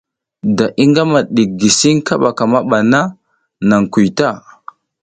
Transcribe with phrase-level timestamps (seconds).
[0.57, 2.99] Da i ngama ɗik gisiƞ kaɓa ka mi ɓa na,
[3.67, 4.27] naƞ kuy ta.